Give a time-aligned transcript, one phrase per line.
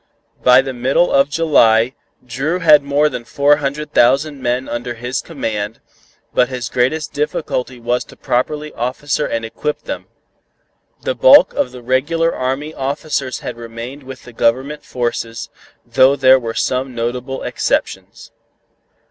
[0.41, 1.93] By the middle of July,
[2.25, 5.79] Dru had more than four hundred thousand men under his command,
[6.33, 10.07] but his greatest difficulty was to properly officer and equip them.
[11.03, 15.51] The bulk of the regular army officers had remained with the Government forces,
[15.85, 18.31] though there were some notable exceptions.